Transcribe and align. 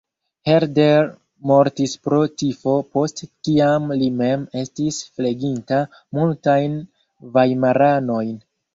Herder 0.51 1.11
mortis 1.51 1.93
pro 2.07 2.21
tifo 2.43 2.73
post 2.97 3.23
kiam 3.27 3.87
li 4.01 4.09
mem 4.25 4.49
estis 4.65 5.01
fleginta 5.15 5.83
multajn 6.21 6.85
vajmaranojn. 7.39 8.39